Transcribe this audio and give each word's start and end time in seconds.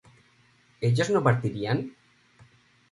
¿ellos 0.87 1.11
no 1.11 1.21
partirían? 1.23 1.91